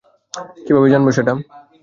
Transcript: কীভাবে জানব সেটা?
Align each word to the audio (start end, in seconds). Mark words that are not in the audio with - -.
কীভাবে 0.65 0.87
জানব 0.93 1.07
সেটা? 1.17 1.33